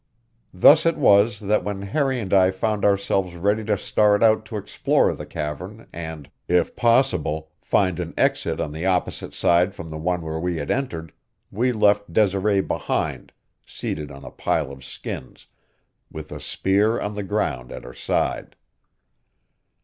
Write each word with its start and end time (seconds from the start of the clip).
Thus 0.51 0.87
it 0.87 0.97
was 0.97 1.39
that 1.41 1.63
when 1.63 1.83
Harry 1.83 2.19
and 2.19 2.33
I 2.33 2.49
found 2.49 2.83
ourselves 2.83 3.35
ready 3.35 3.63
to 3.65 3.77
start 3.77 4.23
out 4.23 4.47
to 4.47 4.57
explore 4.57 5.13
the 5.13 5.27
cavern 5.27 5.85
and, 5.93 6.27
if 6.47 6.75
possible, 6.75 7.51
find 7.61 7.99
an 7.99 8.15
exit 8.17 8.59
on 8.59 8.71
the 8.71 8.83
opposite 8.87 9.31
side 9.35 9.75
from 9.75 9.91
the 9.91 9.99
one 9.99 10.23
where 10.23 10.39
we 10.39 10.57
had 10.57 10.71
entered, 10.71 11.13
we 11.51 11.71
left 11.71 12.11
Desiree 12.11 12.61
behind, 12.61 13.31
seated 13.63 14.09
on 14.09 14.23
a 14.25 14.31
pile 14.31 14.71
of 14.71 14.83
skins, 14.83 15.45
with 16.11 16.31
a 16.31 16.39
spear 16.39 16.99
on 16.99 17.13
the 17.13 17.21
ground 17.21 17.71
at 17.71 17.83
her 17.83 17.93
side. 17.93 18.55